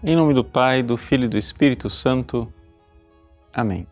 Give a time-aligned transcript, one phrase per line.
[0.00, 2.46] Em nome do Pai, do Filho e do Espírito Santo.
[3.52, 3.84] Amém.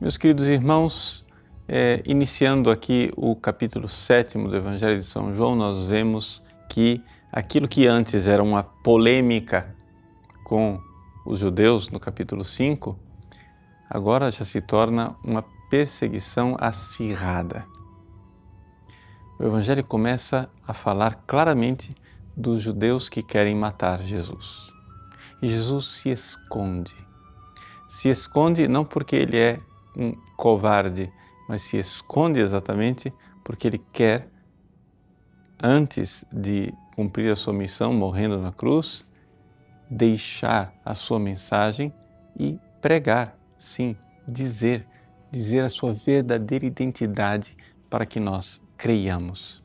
[0.00, 1.24] Meus queridos irmãos,
[1.68, 7.00] é, iniciando aqui o capítulo 7 do Evangelho de São João, nós vemos que
[7.30, 9.76] aquilo que antes era uma polêmica
[10.44, 10.80] com
[11.24, 12.98] os judeus, no capítulo 5,
[13.88, 17.64] agora já se torna uma perseguição acirrada.
[19.38, 21.94] O Evangelho começa a falar claramente
[22.38, 24.72] dos judeus que querem matar Jesus.
[25.42, 26.94] E Jesus se esconde.
[27.88, 29.60] Se esconde não porque ele é
[29.96, 31.12] um covarde,
[31.48, 34.28] mas se esconde exatamente porque ele quer,
[35.60, 39.04] antes de cumprir a sua missão morrendo na cruz,
[39.90, 41.92] deixar a sua mensagem
[42.38, 43.96] e pregar, sim,
[44.28, 44.86] dizer,
[45.30, 47.56] dizer a sua verdadeira identidade
[47.90, 49.60] para que nós creiamos.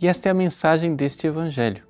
[0.00, 1.82] E esta é a mensagem deste Evangelho.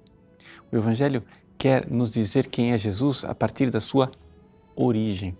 [0.70, 1.24] O Evangelho
[1.58, 4.10] quer nos dizer quem é Jesus a partir da sua
[4.76, 5.36] origem.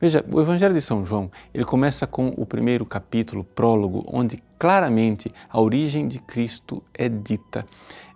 [0.00, 5.32] Veja, o Evangelho de São João, ele começa com o primeiro capítulo, prólogo, onde claramente
[5.48, 7.64] a origem de Cristo é dita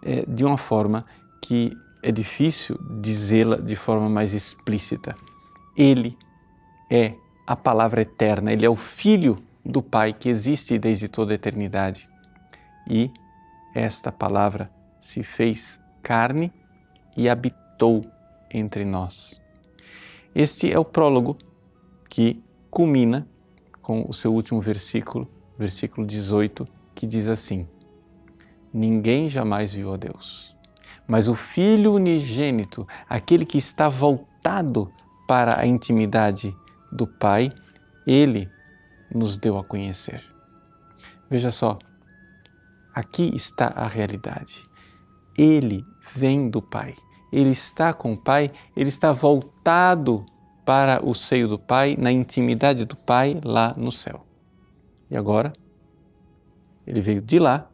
[0.03, 1.05] é, de uma forma
[1.41, 1.71] que
[2.03, 5.15] é difícil dizê-la de forma mais explícita.
[5.77, 6.17] Ele
[6.91, 7.15] é
[7.47, 12.09] a palavra eterna, ele é o Filho do Pai que existe desde toda a eternidade.
[12.89, 13.11] E
[13.77, 16.51] esta palavra se fez carne
[17.15, 18.07] e habitou
[18.51, 19.39] entre nós.
[20.35, 21.37] Este é o prólogo
[22.09, 23.29] que culmina
[23.83, 27.69] com o seu último versículo, versículo 18, que diz assim:
[28.73, 30.57] Ninguém jamais viu a Deus,
[31.07, 34.91] mas o Filho unigênito, aquele que está voltado
[35.29, 36.57] para a intimidade
[36.91, 37.51] do Pai,
[38.07, 38.49] ele
[39.15, 40.25] nos deu a conhecer.
[41.29, 41.79] Veja só,
[42.97, 44.67] Aqui está a realidade.
[45.37, 46.97] Ele vem do Pai,
[47.31, 50.25] ele está com o Pai, ele está voltado
[50.65, 54.25] para o seio do Pai, na intimidade do Pai lá no céu.
[55.11, 55.53] E agora,
[56.87, 57.69] ele veio de lá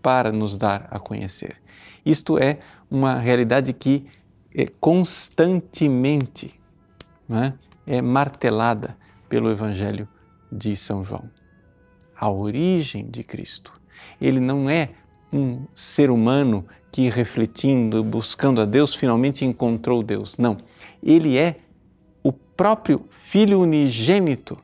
[0.00, 1.60] para nos dar a conhecer.
[2.02, 2.58] Isto é
[2.90, 4.06] uma realidade que
[4.54, 6.58] é constantemente
[7.28, 7.52] é?
[7.86, 8.96] é martelada
[9.28, 10.08] pelo Evangelho
[10.50, 11.30] de São João.
[12.16, 13.81] A origem de Cristo
[14.20, 14.90] ele não é
[15.32, 20.36] um ser humano que, refletindo, buscando a Deus, finalmente encontrou Deus.
[20.36, 20.58] Não.
[21.02, 21.56] Ele é
[22.22, 24.58] o próprio Filho unigênito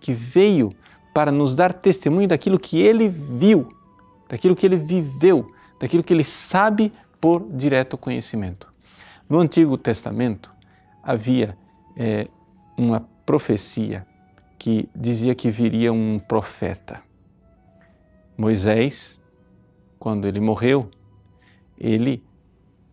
[0.00, 0.72] que veio
[1.12, 3.68] para nos dar testemunho daquilo que ele viu,
[4.28, 5.50] daquilo que ele viveu,
[5.80, 8.68] daquilo que ele sabe por direto conhecimento.
[9.28, 10.52] No Antigo Testamento
[11.02, 11.56] havia
[11.96, 12.28] é,
[12.76, 14.06] uma profecia
[14.58, 17.02] que dizia que viria um profeta.
[18.36, 19.20] Moisés,
[19.98, 20.90] quando ele morreu,
[21.78, 22.22] ele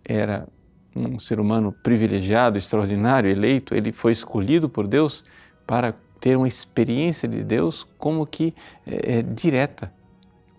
[0.05, 0.47] era
[0.95, 5.23] um ser humano privilegiado, extraordinário, eleito, ele foi escolhido por Deus
[5.65, 8.53] para ter uma experiência de Deus como que
[8.85, 9.91] é, é, direta.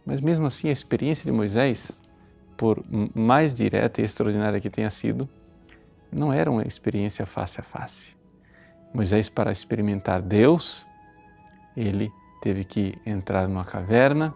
[0.04, 2.00] Mas mesmo assim, a experiência de Moisés,
[2.56, 2.84] por
[3.14, 5.28] mais direta e extraordinária que tenha sido,
[6.12, 8.14] não era uma experiência face a face.
[8.92, 10.86] Moisés, para experimentar Deus,
[11.76, 14.34] ele teve que entrar numa caverna,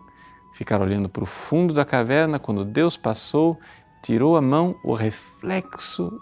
[0.59, 2.37] ficar olhando para o fundo da caverna.
[2.37, 3.57] Quando Deus passou,
[4.03, 6.21] tirou a mão, o reflexo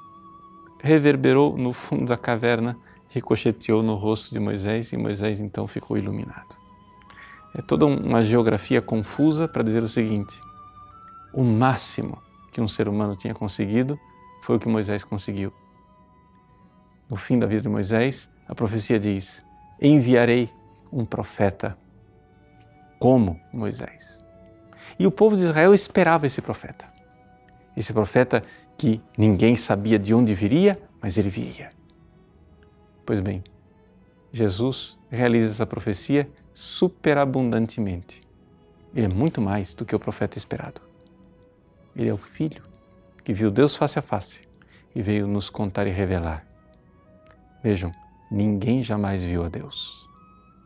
[0.79, 2.77] reverberou no fundo da caverna,
[3.09, 6.55] ricocheteou no rosto de Moisés e Moisés então ficou iluminado.
[7.55, 10.39] É toda uma geografia confusa para dizer o seguinte:
[11.33, 12.19] o máximo
[12.53, 13.99] que um ser humano tinha conseguido
[14.43, 15.51] foi o que Moisés conseguiu.
[17.09, 19.43] No fim da vida de Moisés, a profecia diz:
[19.81, 20.53] Enviarei
[20.93, 21.79] um profeta
[23.01, 24.26] como Moisés.
[24.99, 26.87] E o povo de Israel esperava esse profeta.
[27.77, 28.43] Esse profeta
[28.77, 31.69] que ninguém sabia de onde viria, mas ele viria.
[33.05, 33.43] Pois bem,
[34.33, 38.21] Jesus realiza essa profecia superabundantemente.
[38.95, 40.81] Ele é muito mais do que o profeta esperado.
[41.95, 42.63] Ele é o Filho
[43.23, 44.41] que viu Deus face a face
[44.95, 46.47] e veio nos contar e revelar.
[47.63, 47.91] Vejam,
[48.31, 50.09] ninguém jamais viu a Deus,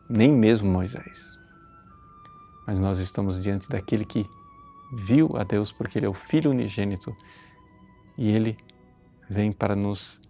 [0.09, 1.40] nem mesmo Moisés
[2.71, 4.25] mas nós estamos diante daquele que
[4.93, 7.13] viu a Deus porque ele é o Filho unigênito
[8.17, 8.57] e ele
[9.29, 10.21] vem para nos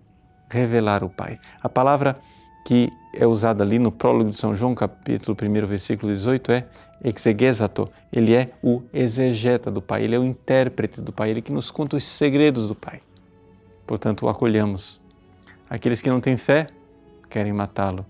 [0.50, 1.38] revelar o Pai.
[1.62, 2.20] A palavra
[2.66, 6.68] que é usada ali no prólogo de São João, capítulo 1, versículo 18, é
[7.04, 7.88] exegesato.
[8.12, 11.70] Ele é o exegeta do Pai, ele é o intérprete do Pai, ele que nos
[11.70, 13.04] conta os segredos do Pai.
[13.86, 15.00] Portanto, o acolhamos.
[15.70, 16.70] Aqueles que não têm fé
[17.30, 18.04] querem matá-lo.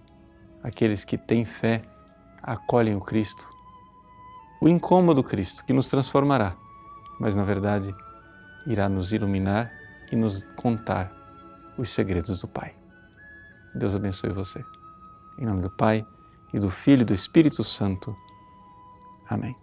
[0.64, 1.82] Aqueles que têm fé
[2.42, 3.52] acolhem o Cristo
[4.62, 6.56] o incômodo Cristo que nos transformará,
[7.20, 7.94] mas na verdade
[8.66, 9.72] irá nos iluminar
[10.12, 11.12] e nos contar
[11.78, 12.76] os segredos do Pai.
[13.74, 14.64] Deus abençoe você.
[15.38, 16.06] Em nome do Pai,
[16.54, 18.16] e do Filho e do Espírito Santo.
[19.30, 19.56] Amém.